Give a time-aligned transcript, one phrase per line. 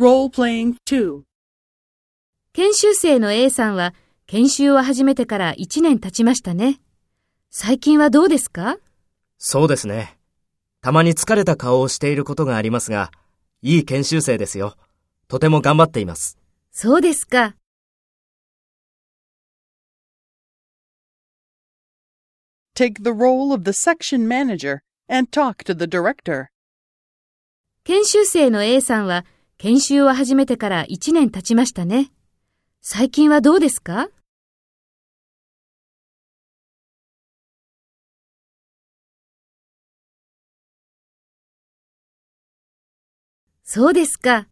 [0.00, 1.24] Role-playing 2.
[2.54, 3.92] 研修生の A さんは
[4.26, 6.80] 研修を始めてから1年経ちましたね。
[7.50, 8.78] 最近はどうですか？
[9.36, 10.16] そうですね。
[10.80, 13.10] たまに疲れた顔をしていることがありますが、
[13.60, 14.74] いい研修生ですよ。
[15.28, 16.38] とても頑張っています。
[16.72, 17.54] そうですか。
[22.74, 24.78] Take the role of the section manager
[25.10, 26.46] and talk to the director.
[27.84, 29.26] 研修生の A さんは
[29.62, 32.10] 研修を始めてから1年経ちましたね。
[32.80, 34.08] 最近はどうですか？
[43.62, 44.48] そうですか。